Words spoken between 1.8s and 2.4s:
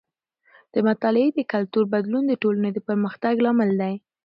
بدلون د